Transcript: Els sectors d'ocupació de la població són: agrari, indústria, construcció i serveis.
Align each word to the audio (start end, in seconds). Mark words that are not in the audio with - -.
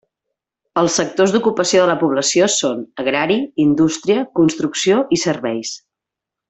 Els 0.81 0.95
sectors 0.99 1.33
d'ocupació 1.35 1.83
de 1.83 1.91
la 1.91 1.97
població 2.05 2.49
són: 2.55 2.81
agrari, 3.05 3.39
indústria, 3.69 4.27
construcció 4.41 5.07
i 5.19 5.25
serveis. 5.29 5.81